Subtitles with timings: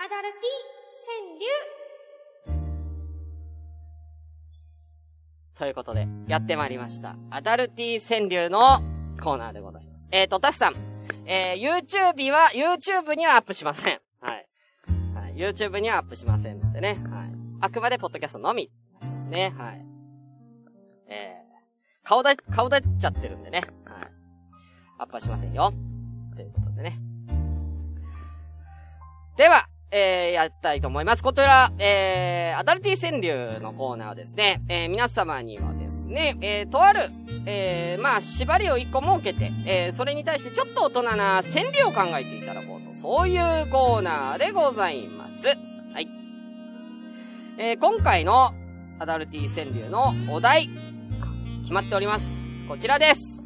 [0.00, 0.40] アダルティ
[2.46, 2.58] 川柳
[5.56, 7.16] ということで、やってまいりました。
[7.30, 8.80] アダルティ川柳の
[9.20, 10.08] コーナーでございます。
[10.12, 10.76] えーと、タスさん。
[11.26, 14.00] えー、YouTube は、YouTube にはアップしません。
[14.20, 14.46] はい。
[15.16, 15.34] はい。
[15.34, 16.96] YouTube にはアップしませんのでね。
[17.10, 17.30] はい。
[17.60, 18.70] あくまでポッドキャストのみ。
[19.02, 19.52] ですね。
[19.58, 19.84] はい。
[21.08, 23.64] えー、顔だ、顔出っちゃってるんでね。
[23.84, 24.10] はい。
[24.98, 25.72] アップはしませんよ。
[26.36, 27.00] ということでね。
[29.36, 31.22] では、えー、やりたいと思います。
[31.22, 37.10] こちら、えー、アダルティ川柳のコーナーですね、えー、皆様にはですね、えー、とある、
[37.46, 45.46] えー、まあ、縛りを一個設けて、えー、それに対してちょっと大人な川柳を考えていただこうと、そういうコーナーでございます。
[45.46, 45.54] は
[46.00, 46.08] い。
[47.56, 48.52] えー、今回の
[48.98, 50.68] アダルティ川柳のお題、
[51.62, 52.66] 決まっております。
[52.66, 53.42] こちらです。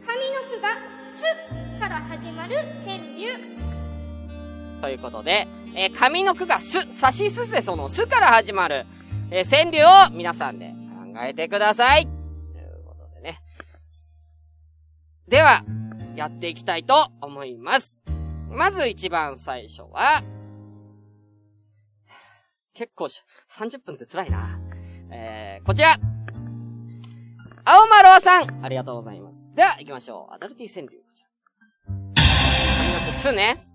[0.00, 0.68] 上の句が
[1.02, 3.38] すから始まる川柳。
[4.82, 8.86] ということで、えー上の句がす、さしすせそのすから始まる、
[9.30, 10.74] えー川柳を皆さんで
[11.14, 12.02] 考えてください。
[12.02, 12.12] とい
[12.64, 13.38] うことでね。
[15.28, 15.62] では、
[16.16, 18.02] やっていきたいと思います。
[18.48, 20.24] まず一番最初は、
[22.74, 23.22] 結構し、
[23.56, 24.58] 30分って辛いな。
[25.12, 25.94] えー、こちら。
[27.64, 29.52] 青丸さん、ありがとうございます。
[29.54, 30.34] では、行きましょう。
[30.34, 31.05] アダルティ川柳、
[32.92, 33.66] のすね。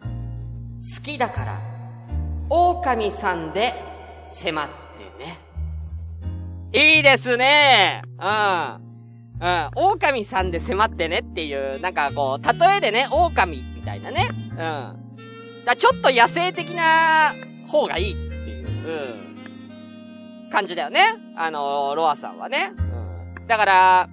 [0.00, 1.60] 好きだから、
[2.48, 3.74] 狼さんで
[4.26, 4.68] 迫っ
[4.98, 5.38] てね。
[6.72, 8.86] いいですねうん。
[9.40, 9.70] うん。
[9.74, 14.28] 狼さんで迫ってねっていう、なんかこう、例えでね、狼みたいなね。
[14.30, 15.64] うん。
[15.64, 17.34] だちょっと野生的な
[17.66, 18.66] 方がいいっていう、
[20.44, 20.50] うん。
[20.50, 21.00] 感じだよね。
[21.36, 22.72] あのロアさんはね。
[22.76, 22.82] う
[23.40, 23.46] ん。
[23.46, 24.08] だから、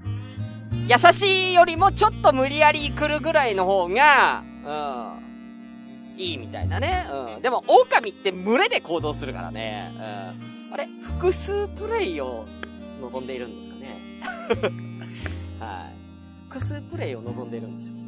[0.88, 6.17] 優しいよりもちょっと無理やり来るぐらいの方が、うん。
[6.17, 7.06] いいみたいなね。
[7.36, 7.42] うん。
[7.42, 9.92] でも、狼って群れで行動するからね。
[9.95, 10.73] うん。
[10.73, 12.45] あれ複数プレイを
[13.02, 14.21] 望んでいるんですかね。
[15.60, 15.95] はい。
[16.49, 18.04] 複数プレイを望んでいるんでしょうね。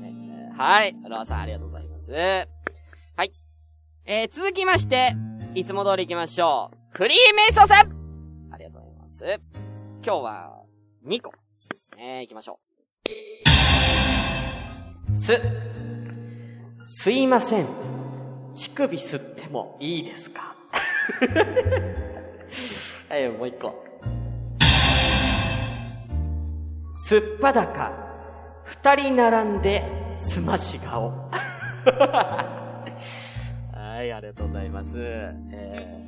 [0.57, 0.95] はい。
[1.07, 2.11] ロアさん、ありがとうございます。
[2.11, 3.31] はい。
[4.05, 5.13] えー、続きまして、
[5.53, 6.77] いつも通り行きましょう。
[6.91, 9.25] フリーメイソーさんありがとうございます。
[10.03, 10.63] 今日は、
[11.05, 12.21] 2個ですね。
[12.21, 12.64] 行きましょう。
[15.13, 15.39] す。
[16.83, 17.67] すいません。
[18.53, 20.55] 乳首吸ってもいいですか？
[23.09, 23.83] はい、もう一個。
[26.93, 27.91] すっぱだか、
[28.63, 29.83] 二人並んで
[30.17, 31.09] すまし顔。
[33.75, 34.95] はい、ありがとうございます。
[34.97, 35.33] え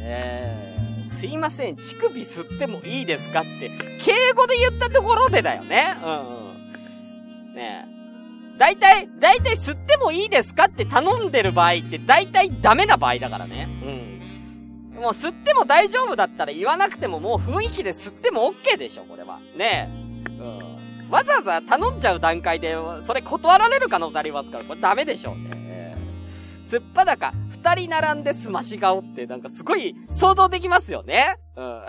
[0.00, 3.70] えー、すいません、乳首吸ってもいいですかって、
[4.00, 5.84] 敬語で言ったところでだよね。
[6.02, 6.12] うん
[7.48, 7.54] うん。
[7.54, 7.94] ねえ。
[8.58, 13.68] 大体、大体吸ってもいいですかって頼んでる場合って大体ダメな場合だからね。
[14.94, 15.00] うん。
[15.02, 19.40] もう吸っても大丈夫だったら言わなくてももう雰囲気で吸っても OK でしょ、これは。
[19.56, 20.30] ねえ。
[20.40, 21.10] うん。
[21.10, 25.53] わざわざ頼んじゃう段階で、それ断られる可能性ありますから、これダメでしょうね。
[26.64, 31.36] すっぱだか、二人並んですまし顔ってなんかすごい想像できますよね。
[31.56, 31.84] うん。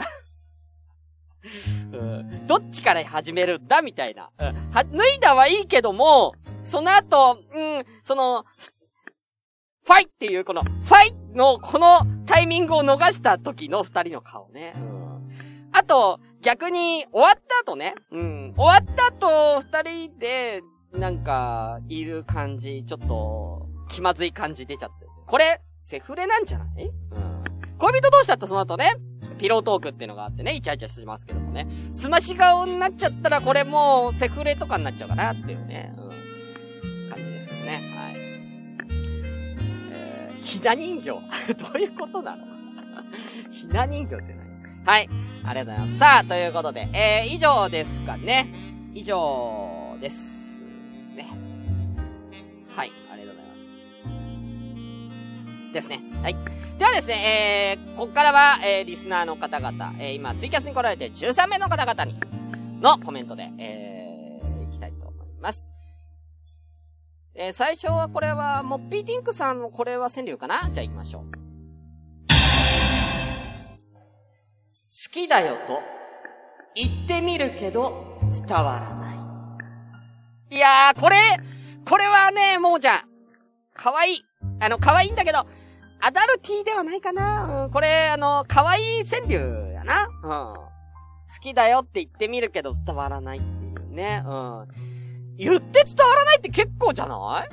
[1.93, 4.31] うん、どっちから始めるんだみたいな。
[4.37, 8.43] うん、は、脱いだはいいけども、その後、うん、その、
[9.85, 14.73] ファイっていうこの、ファイのこのタイミングを逃した時の二人の顔ね。
[14.75, 15.29] うん。
[15.71, 17.93] あと、逆に、終わった後ね。
[18.11, 18.53] うん。
[18.57, 23.54] 終わった後、二人で、なんか、いる感じ、ちょっと、
[23.89, 25.05] 気まずい感じ出ちゃって。
[25.25, 26.85] これ、セフレなんじゃない？
[26.85, 27.43] うん。
[27.77, 28.93] 恋人同士だったらその後ね、
[29.37, 31.67] ピロートークっていうのがあってね、イチャイチャしてますけどもね。
[31.69, 36.01] すまし顔になっちゃったらこれもうセフレとかになっちゃうかなっていうね、う
[37.07, 37.93] ん、感じですけどね。
[37.95, 38.15] はい。
[39.91, 41.09] えー、ひな人形
[41.55, 42.45] どういうことなの？
[43.51, 44.85] ひな人形って何？
[44.85, 45.09] はい。
[45.43, 45.99] ありがとうございます。
[45.99, 48.47] さあ、ということで、えー、以上ですかね。
[48.93, 50.61] 以上です。
[51.15, 51.27] ね。
[55.75, 56.01] ですね。
[56.23, 56.37] はい。
[56.79, 62.17] ではですね、えー、こっからは、えー、リスナーの方々、えー、今、ツイキャスに来られて13名の方々に、
[62.81, 65.73] のコメントで、えー、いきたいと思います。
[67.35, 70.61] えー、最初はこれは、モッピーティンクさんのこれは川柳かな？
[70.71, 71.25] じゃあ行きましょう。
[72.27, 72.33] 好
[75.11, 75.83] きだよと、
[76.73, 79.11] 言ってみるけど、伝わらな
[80.49, 80.55] い。
[80.55, 81.17] いやー、これ、
[81.87, 82.99] これはね、もうじゃん。
[83.73, 84.21] かわいい。
[84.59, 87.65] あの、かわいんだけど、アダルティーではないかな。
[87.65, 90.07] うん、これ、あの、かわい川柳やな。
[90.23, 90.65] うん。
[91.27, 94.23] 好きだよって言ってみるけど伝わらないっていうね。
[94.25, 94.67] うん。
[95.37, 97.49] 言って伝わらないって結構じゃない？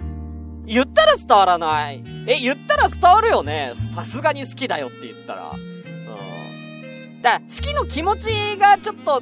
[0.74, 2.04] 言ったら伝わらない。
[2.28, 3.72] え、言ったら伝わるよね。
[3.74, 5.50] さすがに好きだよって言ったら。
[5.50, 7.22] うん。
[7.22, 9.20] だら好きの気持ちがちょっと、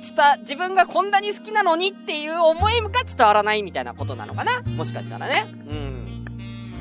[0.00, 4.62] 伝、自分がこんなに好きなのにっていう思いが伝わらないみたいなことなのかな？
[4.62, 5.46] もしかしたらね。
[5.48, 6.01] うん。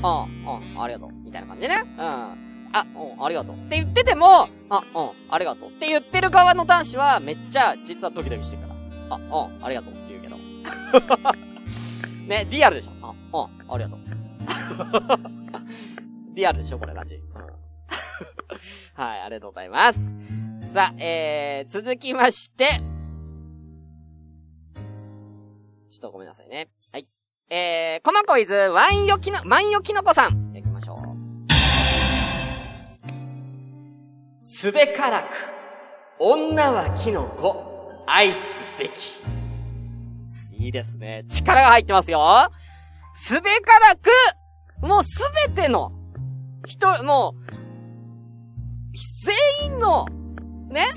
[0.04, 1.12] ああ、あ、ありがとう。
[1.24, 1.84] みたいな感じね。
[1.84, 1.92] うん。
[2.74, 3.56] あ、うん、ありがとう。
[3.56, 5.70] って言ってても、あ、うん、ありがとう。
[5.70, 8.76] って言ってる側の男子は、めっちゃ、実はドキドキしてるから。
[9.16, 9.20] あ、う
[9.60, 10.38] ん、ありがとうって言うけど。
[12.28, 12.92] ね、リアルでしょ。
[13.02, 13.14] あ、う
[13.48, 14.00] ん、ありがとう。
[16.34, 17.22] リアルでしょこれ感じ。
[18.96, 20.14] はい、ありがとうございます。
[20.74, 22.66] さあ、えー、続きまして、
[25.90, 26.70] ちょっとごめんなさいね。
[27.54, 30.54] えー、コマコイズ、ワンヨキノ、マンヨキノコさん。
[30.54, 31.00] 行きましょう。
[34.40, 35.26] すべからく、
[36.18, 39.22] 女はキノコ、愛すべき。
[40.64, 41.26] いいですね。
[41.28, 42.50] 力が入ってますよ。
[43.16, 44.10] すべからく、
[44.82, 45.92] もうすべての、
[46.66, 47.52] 人、もう、
[49.26, 50.06] 全員の、
[50.70, 50.88] ね、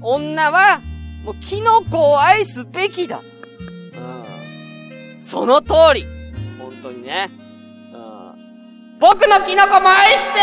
[0.00, 0.80] 女は、
[1.24, 3.20] もうキノコを愛すべきだ。
[5.20, 6.06] その通り。
[6.58, 7.28] 本当にね。
[7.92, 8.98] うん。
[8.98, 10.40] 僕のキノコも愛して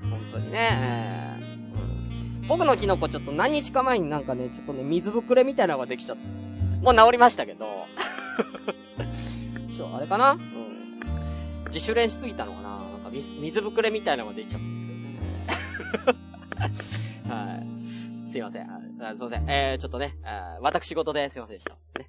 [0.00, 2.48] 本当にね、えー、うん。
[2.48, 6.22] 僕のキノコちょっと何日か前になんかね、ちょっとね、水ぶくれみたいなのができちゃった。
[6.84, 7.86] もう治りましたけど。
[9.70, 10.32] そう、あれかな？
[10.32, 11.00] うん。
[11.66, 12.68] 自主練しすぎたのかな？
[12.68, 15.18] なんか水、水ぶくれみたいなのができちゃったんですけどね。
[17.34, 18.30] はい。
[18.30, 18.70] すいません。
[18.70, 18.80] あ
[19.14, 19.50] すいません。
[19.50, 20.16] えー、ちょっとね、
[20.60, 21.72] 私事ですいませんでした。
[21.98, 22.08] ね。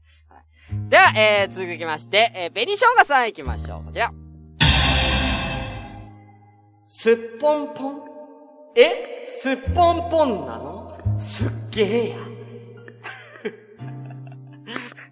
[0.69, 0.89] はい。
[0.89, 3.83] では、えー、続きまして、えー、紅生姜さん行きましょう。
[3.85, 4.11] こちら。
[6.85, 8.01] すっぽんぽん？
[8.75, 9.25] え？
[9.27, 10.97] すっぽんぽんなの？
[11.17, 12.15] すっげえや。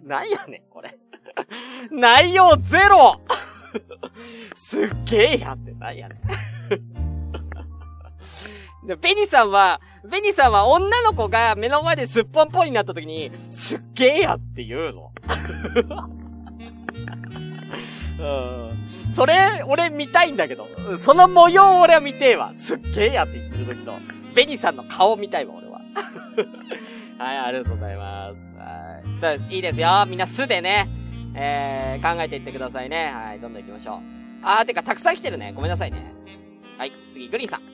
[0.02, 0.98] なんやねん、これ。
[1.90, 3.20] 内容ゼロ
[4.54, 6.20] すっげえやってなんやねん。
[8.86, 15.12] で、ベニさんは、ベニさんは女の子が目の前ですっぽんぽんになった時に、すっげえやって言うの。
[18.18, 18.22] う
[19.10, 19.12] ん。
[19.12, 20.68] それ、俺見たいんだけど。
[20.98, 22.52] その模様俺は見てえわ。
[22.54, 23.92] すっげえやって言ってる時と、
[24.34, 25.80] ベニさんの顔見たいわ、俺は。
[27.18, 28.52] はい、ありがとうございます。
[28.56, 29.00] は
[29.50, 29.54] い。
[29.56, 29.88] いいですよ。
[30.06, 30.88] みんな素でね、
[31.34, 33.12] えー、考えていってくださいね。
[33.14, 34.00] はい、どんどん行きましょう。
[34.42, 35.52] あー、てか、たくさん来てるね。
[35.54, 36.12] ごめんなさいね。
[36.76, 37.73] はい、次、グリーンさん。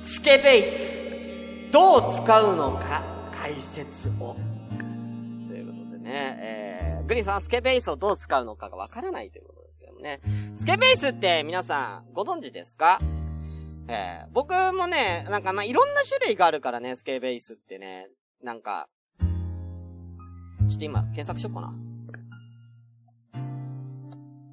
[0.00, 1.10] スケベース。
[1.72, 3.02] どう使うのか、
[3.32, 4.36] 解説を。
[5.48, 10.20] ということでね、えー、グリーンさんはスケベースをどう使うのかがわからないということですけどもね。
[10.54, 13.00] スケベースって皆さんご存知ですか？
[13.88, 18.08] えー、僕もね、なんかまあ、いろんな種類があるからね、スケベースってね。
[18.42, 19.26] なんか、ちょ
[20.76, 21.74] っと今、検索しようかな。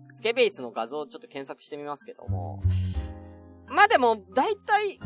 [0.09, 2.63] スケベースの画像をちょっと検索してみますけども。
[3.67, 4.99] まあ、でも、だいたい、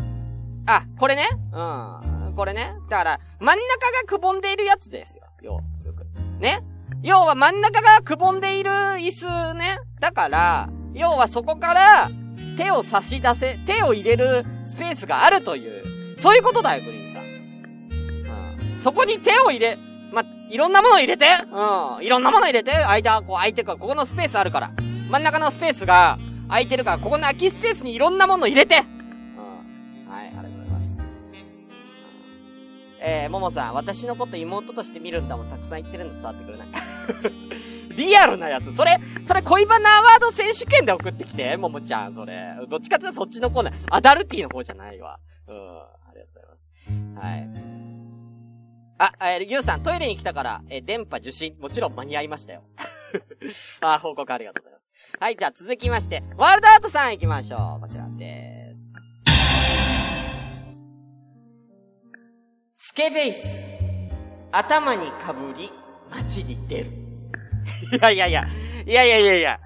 [0.71, 1.27] あ、これね？
[1.51, 2.33] うん。
[2.35, 2.75] これね？
[2.89, 5.23] だから、真ん中がくぼんでいるやつですよ。
[5.41, 6.05] よ、よく。
[6.39, 6.61] ね？
[7.01, 9.79] 要は真ん中がくぼんでいる椅子ね？
[9.99, 12.09] だから、要はそこから、
[12.55, 17.23] 手を差し出せ、手を入れるスペースがあるという、そういうことだよ、グリーンさん。
[17.23, 18.79] うん。
[18.79, 19.77] そこに手を入れ、
[20.11, 22.05] ま、いろんなもの入れてうん。
[22.05, 24.71] いろんなもの入れて間、こう空いてるから、ここのスペースあるから。
[25.09, 28.83] 真ん中のスペースが空いてるから、ここの空きスペースにいろんなもの入れて
[33.01, 36.67] えー、ももさん、私のこと妹として見るんだもん、たくさん言ってるんです、伝わってくれない。
[37.95, 38.75] リアルなやつ。
[38.75, 42.55] それ、それ恋バナアワード選手権で送ってきて、ももちゃん、それ。
[42.69, 45.19] どっちかっていうとそっちのコーナー、アダルティの方じゃないわ。
[45.47, 45.55] うん。
[45.55, 46.71] ありがとうございます。
[47.27, 47.69] はい。
[49.21, 52.63] あ、えー、ゆうさん、トイレに来たから、えー、電波受信、もちろん間に合いましたよ。
[53.81, 54.91] あ、報告ありがとうございます。
[55.19, 57.81] はい、じゃあ続きまして、ワールドアートさん行きましょう。
[57.81, 58.58] こちらです。
[62.81, 63.73] スケベイス。
[64.53, 65.69] 頭にかぶり、
[66.09, 66.91] 街に出る。
[67.91, 68.47] いやいやいや。
[68.87, 69.59] いやいやいやいや。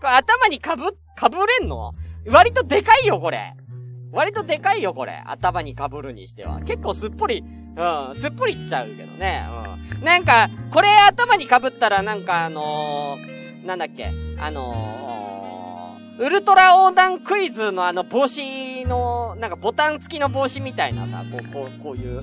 [0.00, 1.94] これ頭にかぶ、かぶれんの？
[2.28, 3.54] 割とでかいよ、これ。
[4.12, 5.20] 割とでかいよ、これ。
[5.26, 6.60] 頭にかぶるにしては。
[6.60, 9.48] 結構すっぽり、うん、すっぽりいっちゃうけどね。
[9.98, 10.04] うん。
[10.04, 22.22] なんか、これ頭にかぶったらなんかあのー、なんだっけ、あのー、ウルトラ横断クイズのあの帽子の、なんかボタン付きの帽子みたいなさ、こう、こう、こういう、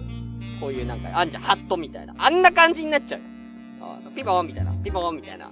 [0.59, 2.13] こういうなんか、あんじゃん、ハットみたいな。
[2.17, 3.21] あんな感じになっちゃう。
[4.15, 5.51] ピボンみたいな、ピボンみたいな。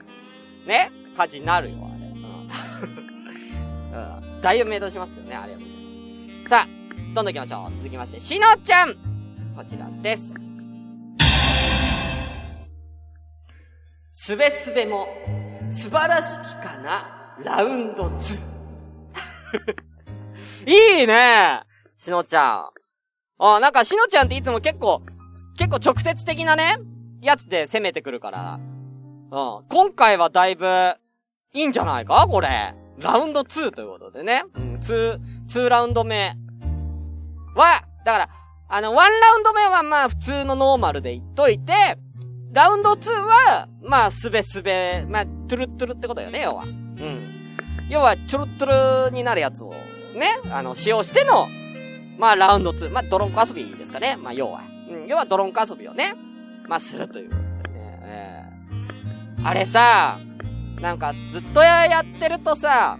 [0.65, 0.91] ね？
[1.15, 2.07] 感じになるよ、あれ。
[2.07, 2.11] う
[4.37, 4.41] ん。
[4.41, 5.89] だいぶ目立ちますけどね、ありがとうございま
[6.45, 6.49] す。
[6.49, 6.67] さあ、
[7.13, 7.77] どんどん行きましょう。
[7.77, 8.95] 続きまして、しのちゃん
[9.55, 10.33] こちらです。
[14.11, 15.07] すべすべも、
[15.69, 18.55] 素晴らしきかな、ラウンド2。
[20.67, 21.61] いいね
[21.97, 22.84] しのちゃん。
[23.37, 25.01] あ、なんかしのちゃんっていつも結構、
[25.57, 26.77] 結構直接的なね、
[27.21, 28.55] やつで攻めてくるから。
[28.55, 29.65] うん。
[29.69, 30.65] 今回はだいぶ、
[31.53, 32.27] いいんじゃないか？
[32.29, 32.75] これ。
[32.97, 34.43] ラウンド2ということでね。
[34.55, 36.31] うん、2、2ラウンド目
[37.55, 38.29] は、だから、
[38.69, 41.73] あの、1ラウンド目はまあ普通のノーマルで言っといて、
[42.53, 46.63] ラウンド2は、まあ、すべすべ、まあ、トゥルトゥルってことよね、要は。
[46.63, 47.57] うん。
[47.89, 49.73] 要は、チョルトゥルになるやつを、
[50.13, 51.49] ね、あの、使用しての、
[52.17, 52.91] まあ、ラウンド2。
[52.91, 54.17] まあ、ドロンコ遊びですかね。
[54.17, 54.61] まあ、要は。
[54.89, 56.13] うん、要はドロンコ遊びをね、
[56.67, 57.35] まあ、するというね。
[58.03, 60.19] えー、あれさ、
[60.79, 62.97] なんか、ずっとや、やってるとさ、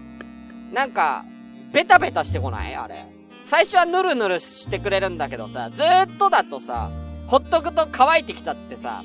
[0.72, 1.24] なんか、
[1.72, 2.74] ベタベタしてこない？
[2.74, 3.06] あれ。
[3.44, 6.90] 最初はヌルヌルしてくれるんだけどさ、ずーっとだとさ、
[7.26, 9.04] ほっとくと乾いてきちゃってさ、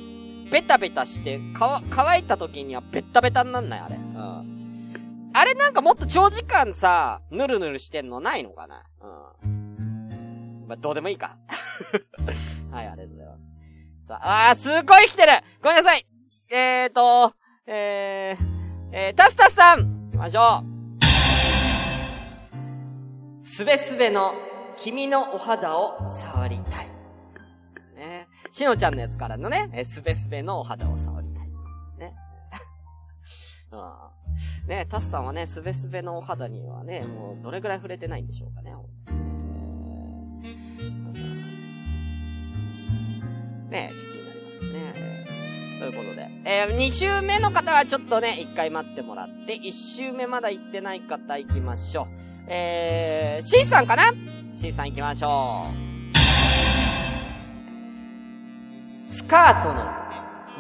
[0.51, 3.80] ベタベタして、か、乾いた時にはベタベタになんない？
[3.82, 3.96] あれ。
[3.96, 5.32] うん。
[5.34, 8.84] あれなんかもっと長時間さ、ぬるぬるしてんのないのかな？
[9.44, 9.61] うん。
[10.72, 11.36] まあ、どうでもいいか。
[12.72, 13.54] はい、ありがとうございます。
[14.00, 16.08] さあ、あー、すごい来てるごめんなさい
[16.50, 17.36] えーと、
[17.68, 20.63] えー、えー、タスタスさん行きましょ
[23.42, 24.34] うすべすべの
[24.78, 26.88] 君のお肌を触りたい。
[27.98, 28.30] ね。
[28.50, 31.50] しのちゃんのやつからのね、えすべすべのお肌を触りたい。
[31.98, 32.16] ね。
[33.74, 33.75] う
[34.68, 34.70] ん。
[34.70, 38.74] ね、タスさんはね、すべすべのお肌にはね、もうどれぐらい触れてないんでしょうかね、
[43.72, 45.25] ね、ちょっと気になりますけどね。
[45.80, 46.30] ということで。
[46.46, 52.08] えー、2週目の方はちょっとね、1回待ってもらって、1週目まだ行ってない方行きましょう。
[52.48, 54.04] えー、C さんかな
[54.51, 55.92] ?C さん行きましょう。
[59.10, 59.84] スカートの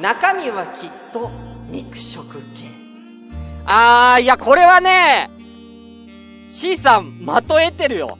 [0.01, 1.29] 中身はきっと
[1.69, 2.65] 肉食系。
[3.65, 5.29] あー、いや、これはね、
[6.47, 8.17] C さん、まとえてるよ。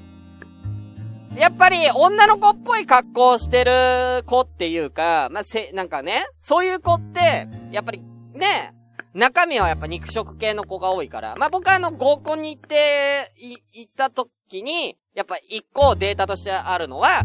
[1.37, 8.01] やっぱり、女の子っぽい格好してる子っていうか、まあ、せ、なんかね、そういう子って、やっぱり、
[8.33, 8.73] ね、
[9.13, 17.23] 中身はやっぱ肉食系の子が多いから、まあ、僕はあの、合コンに行って、い、行った時に、やっぱ一個データとしてあるのは、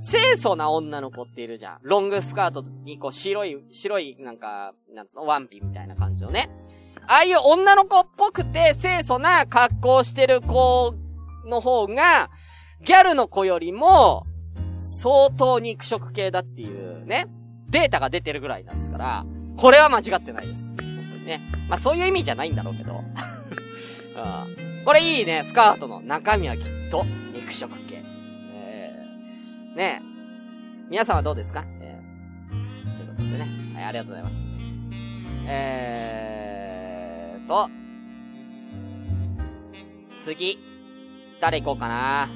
[0.00, 1.78] 清楚な女の子っているじゃん。
[1.82, 6.50] ロングスカートにこう白い、白いなんか、なんつうの、ワンピみたいな感じのね。
[7.06, 10.94] ああいう女の子っぽくて清楚な格好してる子
[11.46, 12.30] の方が、
[12.82, 14.26] ギャルの子よりも、
[14.78, 17.26] 相当肉食系だっていうね、
[17.70, 19.24] データが出てるぐらいなんですから、
[19.56, 20.74] これは間違ってないです。
[20.76, 20.84] 本当
[21.18, 21.40] にね。
[21.68, 23.02] まあそういう意味じゃないんだろうけど。
[24.14, 24.20] う
[24.82, 28.02] ん、これいいね、スカートの中身はきっと肉食系。
[28.02, 28.04] ね
[29.76, 30.02] え。
[30.90, 31.64] 皆さんはどうですか？
[31.80, 33.48] えー、ということでね。
[33.74, 34.48] はい、ありがとうございます。
[35.46, 37.70] えーと、
[40.18, 40.58] 次、
[41.40, 42.28] 誰行こうかな。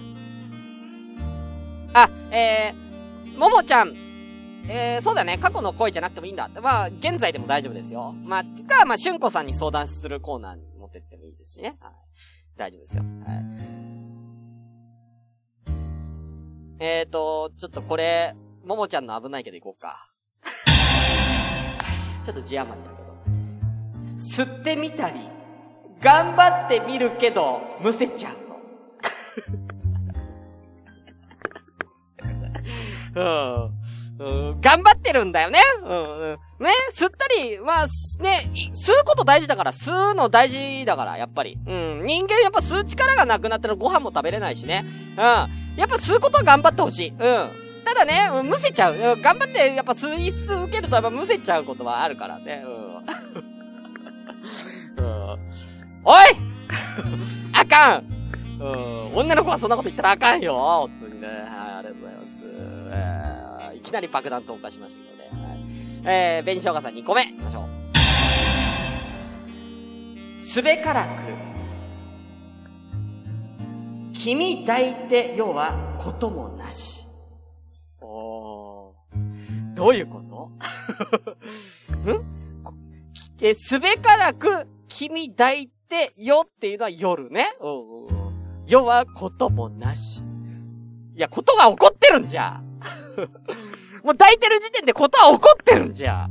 [1.96, 3.96] あ、えー、ももちゃん。
[4.68, 5.38] えー、そうだね。
[5.38, 6.50] 過去の恋じゃなくてもいいんだ。
[6.60, 8.12] まあ、現在でも大丈夫ですよ。
[8.12, 11.78] まあ、つか、まあ、しゅんこさんに相談するコーナーに持ってってもいいですしね。
[11.80, 11.92] はい。
[12.54, 13.02] 大丈夫ですよ。
[13.24, 13.44] はい。
[16.80, 20.10] えーと、ちょっとこれ、ももちゃんの危ないけど行こうか。
[22.26, 24.18] ちょっと字余りだけど。
[24.18, 25.20] 吸ってみたり、
[26.00, 28.34] 頑張ってみるけど、むせちゃう
[29.70, 29.76] の。
[33.16, 33.70] うん。
[34.18, 35.58] うん、頑張ってるんだよね。
[35.82, 36.38] うん、うん。
[36.58, 37.86] ね、吸ったり、まあ、
[38.22, 41.58] ね、吸うこと大事だから、吸うの大事だから、やっぱり。
[41.66, 42.02] うん。
[42.04, 44.84] 人間やっぱ吸う力がなくなったらご飯も食べれないしね。
[45.12, 45.16] うん。
[45.16, 45.48] や
[45.84, 47.10] っぱ吸うことは頑張ってほしい。
[47.10, 47.18] うん。
[47.18, 47.50] た
[47.94, 48.94] だね、うん、むせちゃう。
[48.94, 52.64] うん、頑張って、やっぱ吸い続けるとやっぱむせちゃうことはあるからね。
[52.64, 52.76] うん。
[55.04, 55.12] うん、
[56.04, 56.16] おい
[57.54, 58.04] あかん
[58.60, 59.14] うん。
[59.14, 60.54] 女の子はそんなこと言ったらあかんよ。
[60.54, 61.26] 本当にね。
[61.26, 62.05] はい、ありがとうございます。
[63.76, 65.64] えーきなり爆弾投下しましたので、はい。
[66.04, 67.66] えー、紅生姜さん2個目、いきましょう。
[70.40, 71.22] すべからく、
[74.12, 77.04] 君抱いて世はこともなし。
[78.00, 78.94] おー。
[79.74, 80.48] どういうこと？
[82.10, 82.24] ん？
[83.40, 87.46] え、すべからく、君抱いてよっていうのは夜ね。
[87.60, 88.06] お
[88.66, 90.22] 世はこともなし。
[91.14, 92.62] いや、ことが起こってるんじゃ。
[94.04, 96.28] もう抱いてる時点でことは起こってるんじゃ。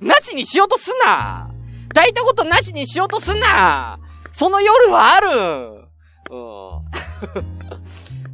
[0.00, 0.08] うん。
[0.08, 1.50] なしにしようとすな。
[1.88, 3.98] 抱いたことなしにしようとすな。
[4.32, 5.28] その夜はある。
[6.30, 6.80] うん。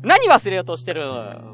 [0.06, 1.02] 何忘れようとしてる？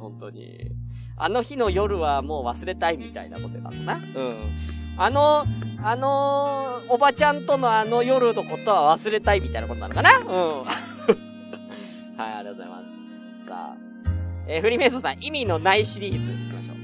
[0.01, 0.73] 本当に。
[1.17, 3.95] あの日の夜はもう忘れたいみたいなことなのな。
[3.95, 4.57] うん。
[4.97, 5.47] あの、
[5.83, 10.19] あのー、おばちゃんとのあの夜のことは忘れたいみたいなことなのかな？
[10.19, 10.27] うん。
[12.19, 12.91] はい、ありがとうございます。
[13.47, 13.92] さあ。
[14.47, 16.77] えー、フリーメイソンさん、意味のないシリーズ、行きましょう。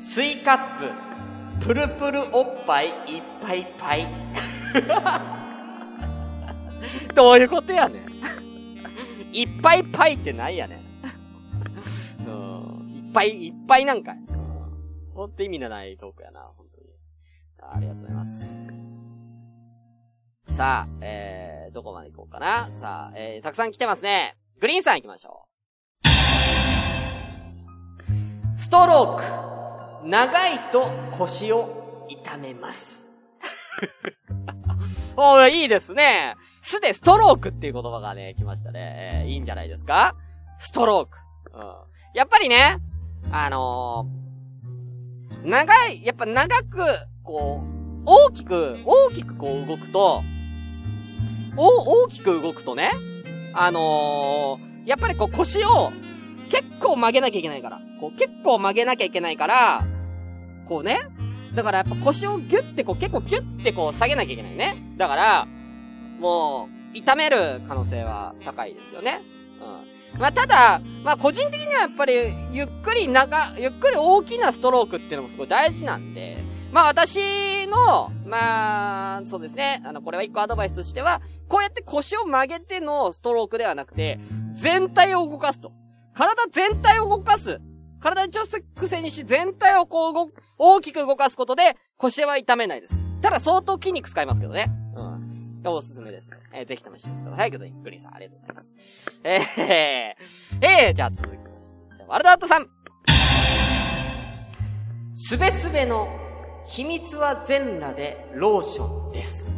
[0.00, 2.94] スイカップ、プルプルおっぱい、いっ
[3.40, 4.06] ぱいいっぱい。
[7.14, 8.04] どういうことやねん。
[9.32, 12.28] いっぱいいっぱいってなんやねん。
[12.28, 12.30] う
[12.84, 12.96] ん。
[12.96, 14.18] いっぱいいっぱいなんかい。
[15.14, 16.88] ほんと意味のないトークやな、本当に。
[17.60, 18.56] ありがとうございます。
[20.56, 22.68] さあ、えー、どこまで行こうかな。
[22.80, 24.36] さあ、えー、たくさん来てますね。
[24.60, 25.48] グリーンさん行きましょ
[26.04, 26.08] う。
[28.56, 30.08] ストローク。
[30.08, 33.10] 長いと腰を痛めます。
[35.16, 36.36] おー、いいですね。
[36.62, 39.24] すでストロークっていう言葉がね、来ましたね。
[39.24, 40.14] えー、いいんじゃないですか？
[40.58, 41.18] ストローク。
[41.52, 41.62] うん。
[42.14, 42.78] やっぱりね、
[43.32, 46.78] あのー、長い、やっぱ長く、
[47.24, 50.22] こう、大きく、大きくこう動くと、お、
[51.56, 52.90] 大きく動くとね、
[53.52, 55.92] あのー、やっぱりこう腰を
[56.48, 59.86] 結構曲げなきゃいけないから、こう結構曲げなきゃいけないから、
[60.66, 61.00] こうね、
[61.54, 64.94] だからやっぱ腰をギュッてこう結構ギュッてこう下げなきゃいけないね。
[64.96, 65.48] だから、
[66.18, 69.20] もう、痛める可能性は高いですよね。
[70.14, 70.20] うん。
[70.20, 72.14] まあ、ただ、まあ、個人的にはやっぱり、
[72.52, 76.42] ゆっくり長、ゆっくり大きなストロークっていうのもすごい大事なんで、
[76.72, 77.18] まあ、私
[77.66, 79.80] の、まあ、そうですね。
[79.84, 84.18] あの、これは一個アドバイスとしては、こうやって腰を曲げてのストロークではなくて、
[84.52, 85.70] 全体を動かすと。
[86.14, 87.60] 体全体を動かす。
[88.00, 88.40] 体調
[88.74, 93.00] 癖にして全体をこう動、大きく動かすことで、腰は痛めないです。
[93.22, 94.66] ただ相当筋肉使いますけどね。
[94.96, 95.68] うん。
[95.68, 96.36] おすすめですね。
[96.52, 97.50] えー、ぜひ試してみてください。
[97.50, 99.20] グリーンさん、ありがとうございます。
[99.22, 101.78] えー、えー、じゃあ続きまして。
[101.96, 102.66] じゃあ、ワルダートさん。
[105.14, 106.23] すべすべの
[106.66, 109.52] 秘密は全裸でローションです。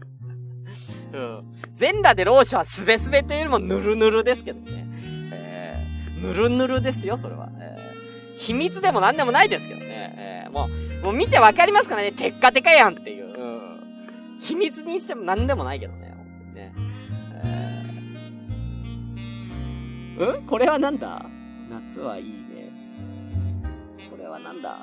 [1.12, 1.52] うん。
[1.74, 4.86] 全裸でローションはすべすべというよりもぬるぬるですけどね。
[6.20, 7.50] ぬるぬるですよ、それは。
[7.58, 10.14] えー、秘密でもなんでもないですけどね。
[10.16, 10.68] えー、も
[11.00, 13.26] う、もう見てわかりますからね、テッカテカやんっていう。
[13.26, 13.42] う
[14.36, 14.38] ん。
[14.38, 16.14] 秘密にしてもなんでもないけどね、
[16.54, 16.72] ね。
[17.42, 20.46] えー、うん？
[20.46, 21.24] これはなんだ？
[21.70, 22.70] 夏はいいね。
[24.10, 24.78] これはなんだ？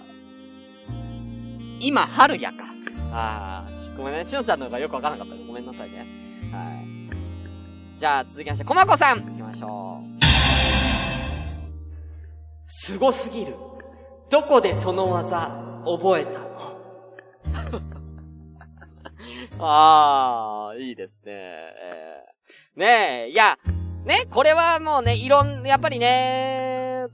[1.79, 2.65] 今、春やか。
[3.11, 4.25] ああ、ごめんね。
[4.25, 5.45] しのちゃんの方がよくわからなかった。
[5.45, 6.05] ごめんなさいね。
[6.51, 6.63] は
[7.95, 7.99] い。
[7.99, 10.07] じゃあ、続きまして、こまこさん行きましょう。
[12.67, 13.55] すごすぎる。
[14.29, 15.39] どこでその技
[15.85, 17.81] 覚えたの？
[19.65, 21.31] ああ、いいですね。
[21.31, 22.85] えー、ね
[23.27, 23.57] え、いや、
[24.05, 26.66] ね、これはもうね、いろん、やっぱりね、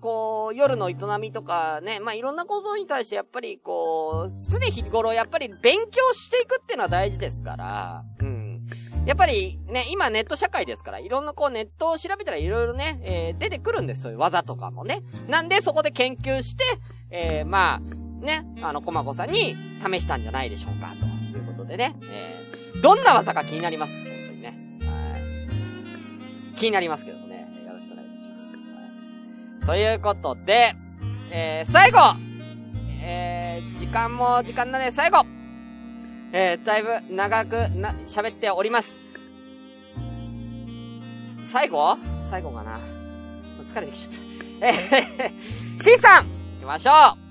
[0.04, 8.68] こう、夜の営みとかね、まあ、いろんなことに対してやっぱりこう、常日頃やっぱり勉強していくっていうのは大事ですから、うん。
[9.06, 14.02] やっぱりね、今ネット社会ですから、いろんなこうネットを調べたらいろいろね、えー、出てくるんです。
[14.02, 15.04] そういう技とかもね。
[15.30, 16.66] なんでそこで研究して、
[17.10, 17.80] えー、まあ、
[18.26, 21.96] ね、あの、コマコさんに試したんじゃないでしょうか、ということでね。
[22.04, 24.04] えー、どんな技か気になります。
[24.04, 24.58] 本当にね。
[24.82, 25.18] は
[26.52, 26.56] い。
[26.58, 27.23] 気になりますけど
[29.65, 30.76] ということで、
[31.32, 31.99] えー、最後
[33.02, 35.26] えー、時間も時間だね、最後
[36.34, 39.02] えー、だいぶ長くな、喋っております。
[41.43, 41.97] 最後？
[42.30, 42.80] 最後かな？
[43.65, 44.13] 疲れてきちゃっ
[44.60, 44.67] た。
[44.67, 47.23] えー、C さん行きましょう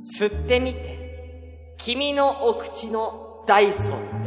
[0.00, 1.74] 吸ってみて。
[1.76, 4.22] 君のお口のダイソン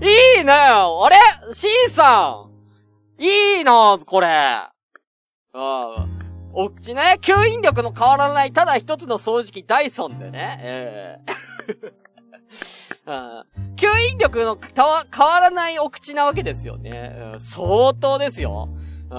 [0.00, 0.06] で。
[0.38, 1.16] いいねあれ
[1.54, 2.55] ?C さん
[3.18, 4.26] いいなこれ。
[4.28, 4.72] あ
[5.54, 6.06] あ。
[6.52, 12.06] お口ね、吸引力の変わらない、ただ一つの掃除機ダイソンでね、ええ
[13.06, 13.42] ー
[13.76, 14.84] 吸引力の変
[15.26, 17.14] わらないお口なわけですよね。
[17.34, 18.70] うん、相当ですよ。
[19.10, 19.16] うん。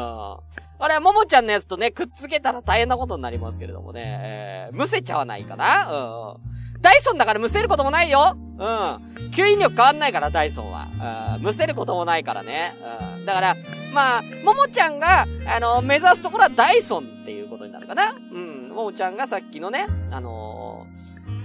[0.80, 4.20] あれはももちゃんのやつとね、くっつけたら大変なことになりますけれどもね。
[4.24, 6.67] えー、むせちゃわないかなうん。
[6.82, 9.30] ダイソンだからむせることもないようん。
[9.30, 11.36] 吸引力変わんないから、ダイソンは。
[11.38, 11.44] うん。
[11.44, 12.76] むせることもないからね。
[13.18, 13.26] うん。
[13.26, 13.56] だから、
[13.94, 18.14] まあ、ももちゃんが、あの、目指すところはダイソンっていうことになるかな。
[18.14, 18.70] うん。
[18.70, 20.88] ももちゃんがさっきのね、あの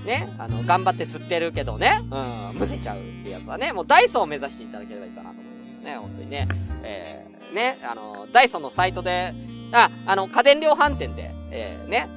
[0.04, 6.48] ー、ね、あの、頑張って吸ってるけどね、うん、むせちゃうってやつはね、もうダイソンを目指していただければいいかなと思いますよね、本当にね。
[6.82, 9.32] えー、ね、あの、ダイソンのサイトで、
[9.72, 12.08] あ、あの、家電量販店で、えー、ね、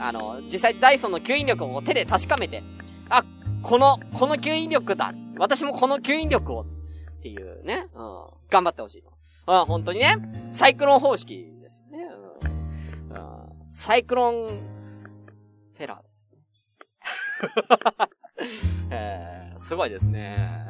[0.00, 2.62] あの、実際ダイソンの吸引力を手で確かめて、
[3.08, 3.24] あ、
[3.62, 5.12] この、この吸引力だ。
[5.38, 6.66] 私もこの吸引力をっ
[7.22, 8.24] ていうね、うん。
[8.48, 9.10] 頑張ってほしいの。
[9.60, 10.16] うん、本当にね。
[10.52, 12.04] サイクロン方式ですよね。
[13.10, 13.70] うん。
[13.70, 14.34] サイクロン、
[15.76, 16.38] フェラーですね。
[18.90, 20.66] えー、すごいですね。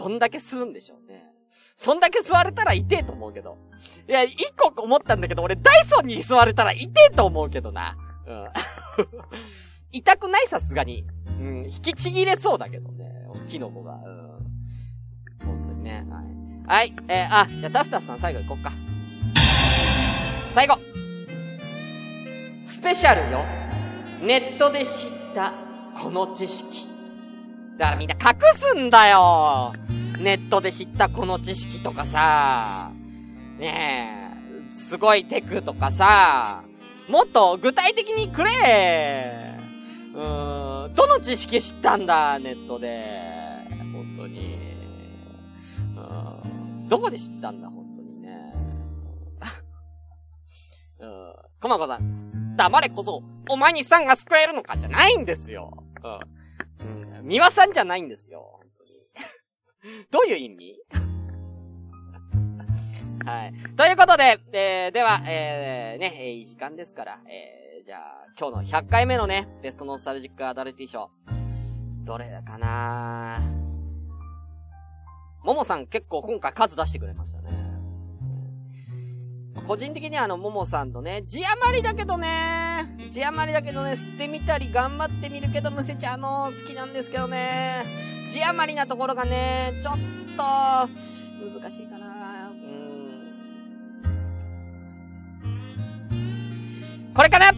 [0.00, 0.99] どんだけ吸うんでしょう。
[1.50, 3.56] そんだけ吸われたら痛えと思うけど。
[4.08, 7.96] いや、一個思ったんだけど、俺ダイソンに吸われたら痛えと思うけどな。
[8.26, 8.48] うん。
[9.92, 11.04] 痛くないさすがに。
[11.40, 13.10] うん、引きちぎれそうだけどね。
[13.46, 13.94] キノコが。
[13.94, 14.00] うん。
[15.44, 16.04] 本当にね。
[16.08, 16.30] はい。
[16.66, 18.72] はい、えー、あ、じゃあタスタスさん最後行こっか。
[20.52, 20.78] 最後
[22.64, 23.44] スペシャルよ。
[24.20, 25.52] ネットで知った
[26.00, 26.88] この知識。
[27.78, 29.72] だからみんな隠すんだよ
[30.20, 32.92] ネットで知ったこの知識とかさ。
[33.58, 34.36] ね
[34.68, 36.62] え、すごいテクとかさ。
[37.08, 39.58] もっと具体的にくれ
[40.12, 43.18] うーん、どの知識知ったんだ、ネットで。
[43.92, 44.58] 本当に。
[45.96, 46.00] う
[46.84, 48.52] ん、どこで知ったんだ、本当にね。
[51.00, 54.76] うん、コマコさん、黙れ小僧、お前にさんが救えるのか？
[54.76, 55.82] じゃないんですよ。
[56.04, 57.18] うん。
[57.18, 58.59] うん、三輪さんじゃないんですよ、
[60.10, 60.76] どういう意味？
[63.24, 63.54] はい。
[63.76, 71.10] ということで、えー、では、えー、ね、えー、いい時間ですから、えー、じゃあ、今日の100回目のね、ベストノスタルジックアダルティ賞。
[72.04, 73.38] どれかな
[75.44, 77.69] ももさん結構今回数出してくれましたね。
[79.66, 87.84] 個人的にはあの、ももさんとね、字余りだけどね、字余りだけどね、吸ってみたり頑張ってみるけどむせちゃうの好きなんですけどね、
[88.28, 89.94] 字余りなところがね、ちょっ
[90.36, 90.42] と、
[91.60, 92.50] 難しいかな。
[97.12, 97.52] これかな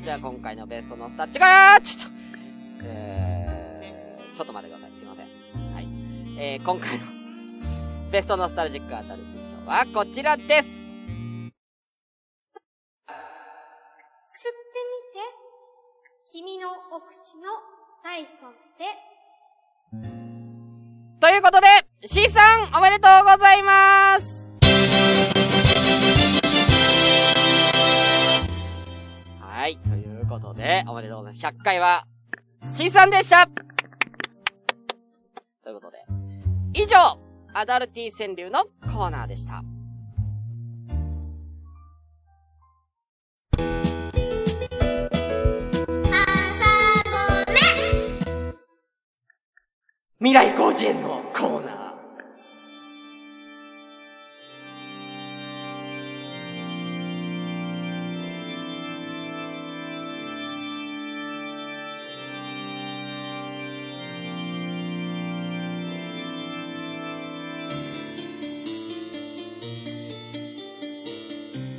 [0.00, 2.18] じゃあ今回のベストのスタッチがちょっと、
[2.82, 4.96] えー、ちょっと待ってください。
[4.96, 5.72] すいません。
[5.72, 5.88] はい。
[6.38, 7.15] えー、今回の
[8.10, 10.90] ベストノスタルジックアダルティショーはこちらです。
[10.90, 11.50] 吸ってみ
[15.12, 15.46] て。
[16.28, 17.50] 君のお口の
[18.04, 18.84] ダイソンで。
[21.18, 21.66] ということで、
[22.06, 24.54] C さんおめでとうございます
[29.40, 29.78] はい。
[29.78, 31.46] ということで、おめでとうございます。
[31.46, 32.06] 100回は、
[32.62, 33.46] C さんでした
[35.64, 36.04] ということで、
[36.74, 37.25] 以上、
[37.58, 39.64] アダルティ川柳のコーナーでした。
[50.18, 51.85] 未来工事園のコーナー。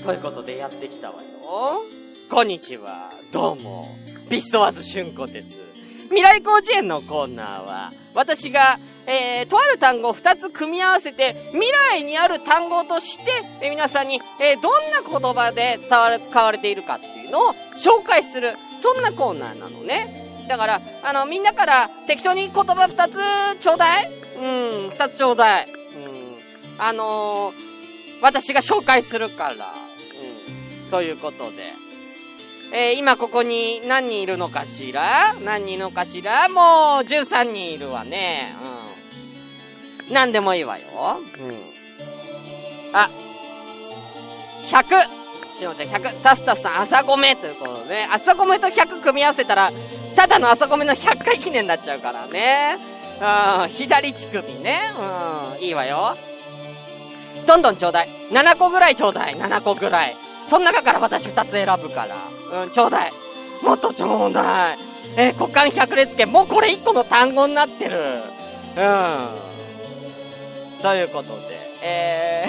[0.08, 1.82] ということでやってきたわよ。
[2.30, 3.10] こんにちは。
[3.34, 3.94] どうも。
[4.30, 5.60] ピストワーズ春子です。
[6.06, 11.60] 未来工事園のコーナーは、私が、えー、とある単語を2つ組み合わせて、未
[11.92, 13.26] 来にある単語として、
[13.60, 20.46] えー、皆さんに、えー、どんな言葉で伝われ、使われているかっていうのを紹介する、そんなコーナーなのね。
[20.48, 24.44] だから、あの、みんなから適当に言葉2つちょうだいうん、
[24.88, 25.68] 2つちょうだい。
[25.68, 26.82] うん。
[26.82, 27.52] あの
[28.22, 29.87] 私が紹介するから。
[30.90, 31.74] ということで。
[32.74, 35.36] えー、今ここに何人いるのかしら？
[35.44, 36.50] 何人いるのかしら？
[36.50, 38.54] もう13人いるわね。
[40.10, 40.14] うん。
[40.14, 40.86] 何でもいいわよ。
[41.40, 41.56] うん。
[42.94, 43.10] あ、
[44.64, 45.18] 100!
[45.54, 48.08] しのちゃん100、タスタスさん朝ごめということでね。
[48.12, 49.72] 朝ごめと100組み合わせたら、
[50.16, 52.78] ただの朝ごめの100回記念になっちゃうからね。
[53.20, 54.80] うん、左乳首ね。
[55.58, 56.16] うん、いいわよ。
[57.48, 58.10] どんどんちょうだい。
[58.32, 59.36] 7個ぐらいちょうだい。
[59.36, 60.16] 7個ぐらい。
[60.48, 62.64] その中から私二つ選ぶから。
[62.64, 63.12] うん、ちょうだい。
[63.62, 64.78] もっとちょうだい。
[65.18, 66.32] えー、股間百列拳。
[66.32, 67.98] もうこれ一個の単語になってる。
[67.98, 68.80] う
[70.80, 70.82] ん。
[70.82, 72.46] ということで、え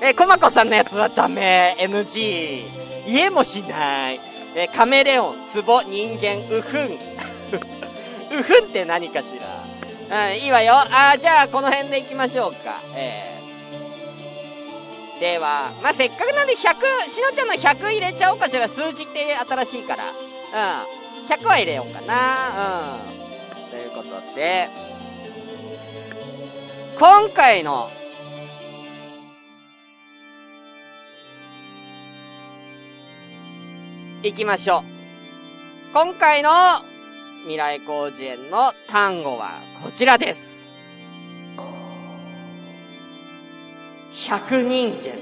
[0.00, 1.76] ー、 えー、コマコさんのやつはダメ。
[1.78, 2.64] NG。
[3.06, 4.20] 言えもしない。
[4.54, 6.98] えー、カメレオン、ツボ、人間、ウフン。
[8.38, 9.28] ウフンって何かし
[10.10, 10.26] ら。
[10.26, 10.74] うん、いいわよ。
[10.74, 12.74] あじゃあ、この辺で行きましょうか。
[12.94, 13.31] えー
[15.22, 16.58] では、まあ、せっかくなんで100、
[17.08, 18.66] しのちゃんの100入れちゃおうかしら。
[18.66, 20.06] 数字って新しいから。
[20.10, 21.26] うん。
[21.28, 22.14] 100は入れようかな。
[22.96, 23.70] うん。
[23.70, 24.68] ということで、
[26.98, 27.88] 今回の、
[34.24, 34.82] 行きましょう。
[35.92, 36.50] 今回の
[37.42, 40.61] 未来広辞苑の単語はこちらです。
[44.12, 45.18] 百人間。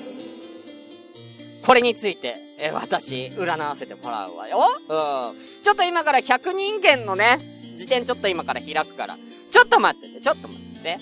[1.64, 4.58] これについて、え、私、占わせてもらうわよ。
[4.88, 5.62] うん。
[5.62, 7.38] ちょっと今から百人間のね、
[7.76, 9.16] 辞典ちょっと今から開くから。
[9.50, 10.98] ちょっと待ってて、ちょっと待ってて。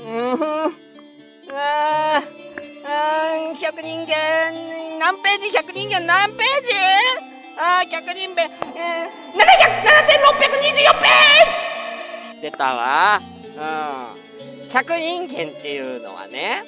[0.00, 0.36] うー
[0.68, 0.72] ん。
[1.54, 4.08] あー、うん、百人間、
[4.98, 5.50] 何ページ？
[5.50, 6.70] 百人間何ページ？
[7.58, 8.50] あー、百人べ、えー、700、
[9.82, 11.50] 7624ペー
[12.38, 13.20] ジ出たわ。
[13.44, 14.31] うん。
[14.72, 16.64] 百人間っていうのはね、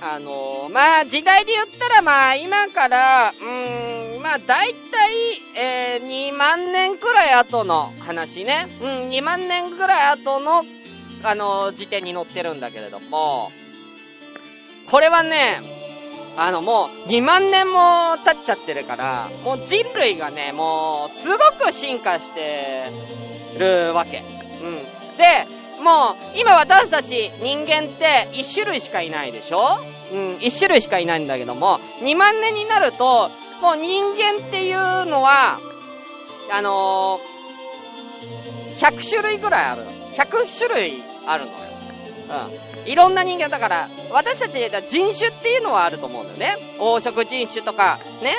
[0.00, 5.12] あのー、まあ、時代で言ったら、まあ、今から、うーん、まあ、だいたい、
[5.56, 8.66] えー、2万年くらい後の話ね。
[8.80, 10.64] うん、2万年くらい後の、
[11.24, 13.50] あのー、時点に載ってるんだけれども、
[14.90, 15.60] これはね、
[16.36, 22.84] あの、もう、2万年も経っちゃってるから、もう人類がね、もう、すごく進化して
[23.58, 24.22] るわけ。
[24.62, 24.76] うん。
[25.16, 25.55] で、
[25.86, 29.78] もう、今私たち人間って1種類しかいないでしょ？
[30.12, 33.30] うん、1種類しかいないんだけども、2万年になると、
[33.62, 35.60] もう人間っていうのは、
[36.52, 39.82] あのー、100種類ぐらいある。
[40.16, 41.58] 100種類あるのよ。
[42.84, 42.90] うん。
[42.90, 46.56] いろんな人間だから、私たち人種っていうのはあると思うんだよね。
[46.78, 48.34] 黄色人種とか、ね。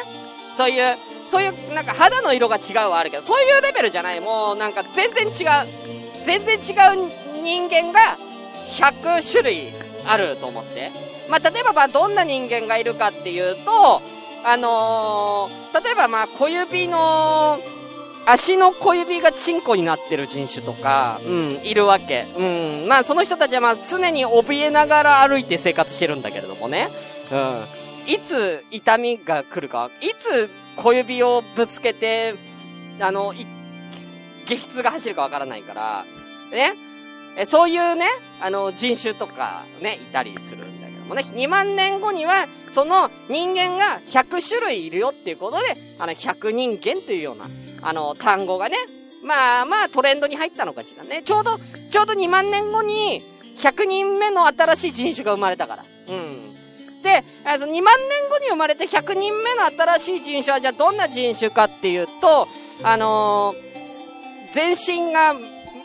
[0.55, 4.19] そういう、そういう、なんか肌の色が違うはあるけど、そういうレベルじゃない。
[4.19, 5.67] もうなんか全然違う。
[6.23, 8.17] 全然違う人間が
[8.67, 9.73] 100種類
[10.05, 10.91] あると思って。
[11.29, 14.01] まあ、例えばまあ、どんな人間がいるかっていうと、
[14.45, 17.59] あのー、例えばまあ、小指の、
[18.25, 22.25] 足の小指がチンコになってる人種とか、うん、いるわけ。
[22.37, 22.87] うん。
[22.87, 26.89] まあ、その人たちはまあ、常に怯えながら歩いて生活してるんだけれどもね。
[27.31, 27.65] うん。
[28.07, 32.35] いつ痛みが来るか、いつ小指をぶつけて、
[32.99, 33.33] あの、
[34.45, 36.05] 激痛が走るかわからないから、
[36.51, 36.86] ね。
[37.37, 38.07] え、そういうね、
[38.41, 45.65] あの、人種とかね、いたりするんだけどもね、2万年後には、その人間が100種類いるよっていうことで、
[45.99, 47.45] あの、100人間というような、
[47.83, 48.77] あの、単語がね、
[49.23, 51.21] まあまあトレンドに入ったのかしらね。
[51.21, 51.57] ちょうど、
[51.89, 53.21] ちょうど2万年後に、
[53.57, 55.85] 100人目の新しい人種が生まれたから。
[56.09, 56.53] うん。
[57.03, 62.47] で、あの2万年後に生まれた100人目の新しい人種は、じゃあどんな人種かっていうと、
[62.83, 65.35] あのー、全身が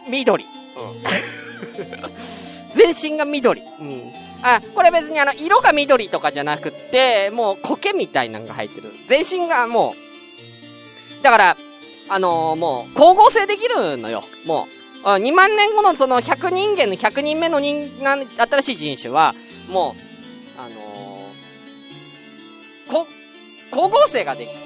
[0.08, 0.44] 緑。
[0.44, 1.41] うん。
[2.74, 3.60] 全身が緑。
[3.60, 4.12] うん。
[4.42, 8.92] あ、これ別にあの、色が緑とかじゃなくって、もう苔みたいなのが入ってる。
[9.08, 9.94] 全身がも
[11.20, 11.56] う、だから、
[12.08, 14.24] あのー、もう、光合成できるのよ。
[14.44, 14.66] も
[15.04, 15.04] う。
[15.04, 19.34] 2万年後のその100人間の100人目の人、新しい人種は、
[19.68, 23.08] もう、あのー、こ、
[23.70, 24.58] 光合成ができる。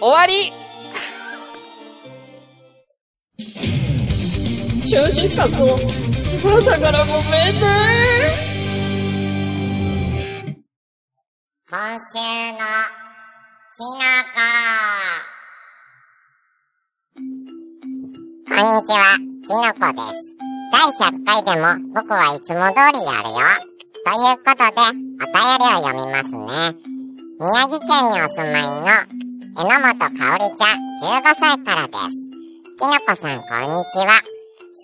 [0.00, 0.52] 終わり
[4.90, 5.78] シュンシスカスの
[6.58, 7.62] 朝からごめんね
[11.70, 12.18] 今週
[12.50, 12.58] の
[13.76, 14.02] きの
[14.34, 14.42] こ
[18.48, 19.14] こんにちは、
[19.46, 20.18] きのこです。
[20.72, 21.62] 第100回でも
[21.94, 23.38] 僕はいつも通りやるよ。
[24.04, 26.74] ということで、お便りを読みますね。
[27.38, 28.90] 宮城県にお住まいの
[29.54, 32.10] 榎本かおりちゃん15歳からです。
[32.76, 34.39] きのこさんこんにちは。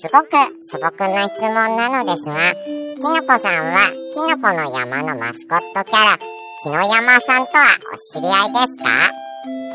[0.06, 0.30] すごく
[0.62, 6.16] 素朴な質問なのですが、きのこさんはきのこの山のマスコットキャラ、
[6.62, 8.86] 木の山さんとはお知り合いですか？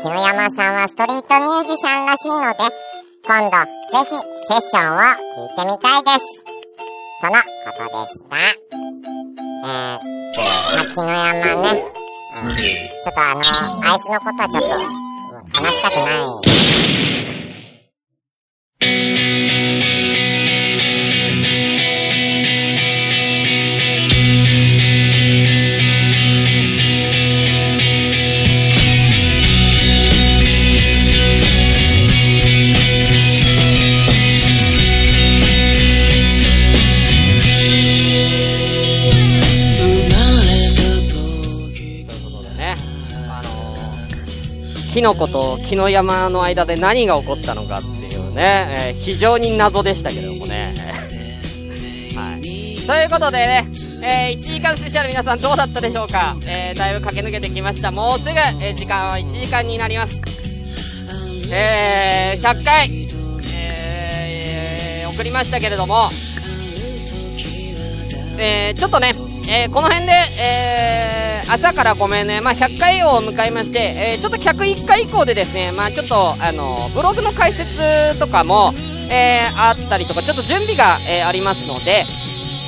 [0.02, 2.64] 木の山さんはストリートミュージシャンらしいので、
[3.26, 6.24] 今度ぜひセッションを聞いてみたいです。
[7.20, 8.36] とのことでした。
[9.64, 10.00] えー、
[10.76, 11.76] まあ、木の山ね、
[12.36, 13.38] うん、ちょっとあの、
[13.84, 14.72] あいつのことはちょっと、
[15.60, 16.51] 話したくない。
[44.92, 50.74] キノコと木の山の間で何が起こったのかっていうね、えー、非常に謎でしたけどもね。
[52.14, 52.76] はい。
[52.86, 53.68] ということでね、
[54.02, 57.90] えー、1時間スペシャル皆さんどうだったでしょうかえー、だいぶ駆け抜けてきました。
[57.90, 60.20] もうすぐ、えー、時間は1時間になります。
[61.50, 63.08] えー、100回、
[63.54, 66.10] えー、送りましたけれども、
[68.38, 69.14] えー、ちょっとね、
[69.54, 78.72] えー、この辺で、えー、朝からごめんね、まあ、100回を迎えまして、えー、ちょっと101回以降でですね、まあ、ちょっと、あの、ブログの解説とかも、
[79.10, 82.06] えー、あったりとか、ちょっと準備が、えー、ありますので、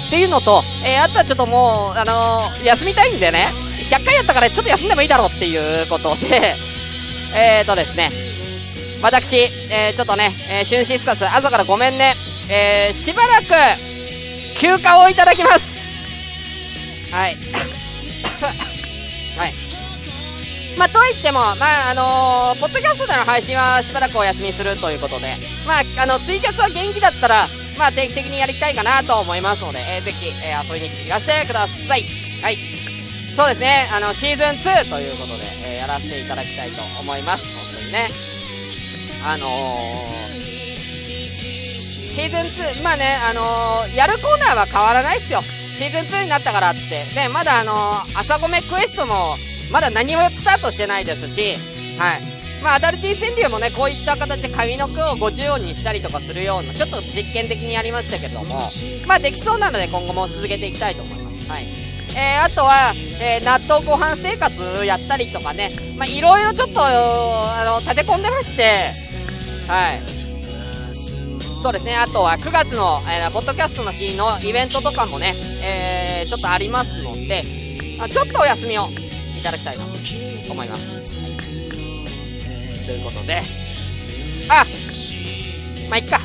[0.08, 3.46] っていうのと、えー、あとはちょっともう、あのー、休みたいんでね、
[3.88, 6.54] 100回やったからちょっと休んでもいいだろうっていうことで、
[7.34, 8.10] えーとですね、
[9.00, 9.38] 私、
[9.70, 12.14] えー、ちょっとね、えー、春シスカス、朝からごめんね、
[12.50, 13.44] えー、しばらく、
[14.58, 15.73] 休暇をいただきます。
[17.14, 17.36] はい。
[19.38, 19.54] はい。
[20.76, 27.46] まあ、といっても、まあ、あのー、ポッドキャストでの配信はしばらくお休みするということで、まあ、あの、ツイキャスは元気だったら、
[27.78, 32.04] まあ、定期的にやりたいかなと思いますので、えー、ぜひ、えー、遊びにいらしてください。
[32.42, 32.58] はい。
[33.36, 37.46] そうですね、あの、シーズン2ということで、えー、やらせていただきたいと思います。
[37.56, 38.10] 本当にね。
[39.24, 39.52] あのー、
[42.12, 42.46] シーズン
[42.80, 45.42] 2、まあね、あのー、やるコーナーは変わらないっすよ。
[45.74, 47.04] シーズン2になったからって。
[47.14, 49.36] で、まだあのー、朝ごめクエストも、
[49.72, 51.56] まだ何もスタートしてないですし、
[51.98, 52.34] はい。
[52.62, 58.70] まあ、アダルティ川柳もね、こういった形で髪の毛を50音にしたりとかするような、ちょっと実験的にやりましたけども、
[59.06, 61.48] まあ、できそうなので今後も続けていきたいと思います。
[61.50, 61.66] はい。
[62.16, 68.92] えー、あとは、えー、納豆ご飯生活やったりとかね、まあ、いろいろちょっと、あの、立て込んでまして、
[69.66, 70.23] はい。
[71.64, 77.42] そうですね、あとは9月の、えー、ポッドキャストの日のイベントとかもね、えー、ちょっとありますので、
[77.98, 78.90] あちょっとお休みを
[79.34, 79.84] いただきたいな
[80.46, 81.24] と思います。
[82.84, 83.40] ということで、
[84.50, 84.66] あ
[85.88, 86.20] まあ、いっか。
[86.20, 86.22] う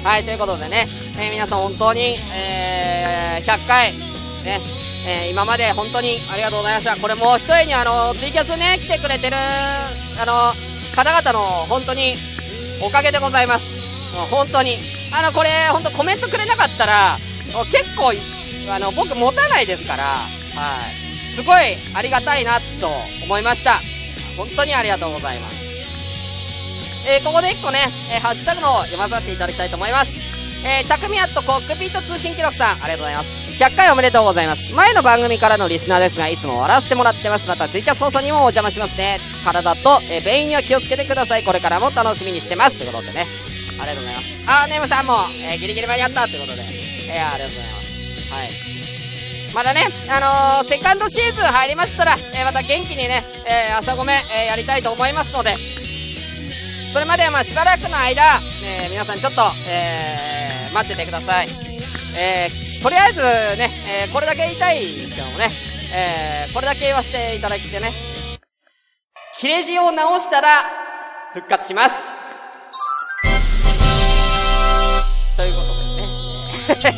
[0.02, 0.88] はい、ということでね、
[1.18, 4.62] えー、皆さん本当に、えー、100回、ね、
[5.06, 6.96] えー、今まで本当にありがとうございました。
[6.96, 9.36] これもう一重にあの、ツイキャスね、来てくれてる、
[10.18, 10.54] あの、
[10.96, 12.16] 方々の本当に
[12.80, 13.84] おかげでございます。
[14.14, 14.78] もう本当に。
[15.12, 17.18] あの、これ、本当コメントくれなかったら、
[17.70, 18.12] 結構、
[18.70, 20.80] あの、僕持たないですから、は
[21.28, 21.32] い。
[21.34, 22.88] すごいありがたいなと
[23.24, 23.80] 思いました。
[24.36, 25.64] 本当にありがとうございます。
[27.06, 30.12] えー、ここで1個ね、えー、ハッシュタグのを読まさせていただきたいと思います。
[30.64, 33.43] えー、たくみやっとコックピット通信記録さん、ありがとうございます。
[33.58, 34.72] 100回おめでとうございます。
[34.72, 37.46] 前の番組からのリスナーですが、いつも笑わせてもらってます。
[37.46, 39.20] また、ツイキャス放送にもお邪魔しますね。
[39.44, 41.44] 体と、え、便意には気をつけてください。
[41.44, 42.76] これからも楽しみにしてます。
[42.76, 43.26] ということでね。
[43.80, 44.26] ありがとうございます。
[44.48, 46.62] あー、ネームさんも、えー、ギリギリ間に合ったということで。
[47.08, 48.32] えー、ありがとうございます。
[48.32, 48.50] はい。
[49.54, 55.54] まだね、あのー、セカンドシーズン入りましたら、えー、また元気にね、えー、朝ごめ、えやりたいと思いますので、
[56.92, 58.20] それまではまあしばらくの間、
[58.64, 61.48] え皆さんちょっと、え待っててください。
[62.16, 63.22] えーとりあえず
[63.56, 63.70] ね、
[64.06, 65.48] えこれだけ言いたいですけどもね、
[65.94, 67.90] えこれだけ言わせていただいてね、
[69.38, 70.48] 切れ字を直したら、
[71.32, 71.94] 復活します。
[75.34, 75.66] ということ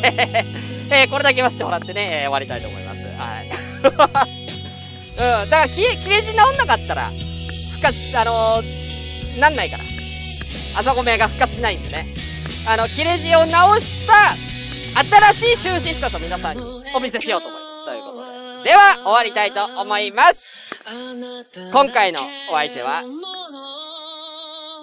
[0.01, 0.45] でね。
[0.91, 2.99] えー、これだけ言わせてもらってね、えー、終わりたいと思います。
[3.17, 3.49] はい。
[5.41, 7.11] うん、だから、切れ、切れ字直んなかったら、
[7.71, 9.83] 復活、あのー、なんないから。
[10.75, 12.07] 朝ごめが復活しないんでね。
[12.65, 14.35] あの、切れ字を直した、
[14.97, 16.63] 新しいシュンシスカスを皆さんに
[16.95, 17.85] お見せしようと思います。
[17.85, 18.69] ということで。
[18.71, 20.47] では、終わりたいと思います。
[21.71, 23.03] 今回のお相手は、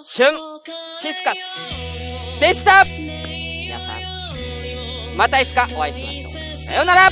[0.03, 0.35] シュン
[1.01, 6.63] シスカスでした皆さんまたいつかお会いしましょう。
[6.65, 7.09] さようなら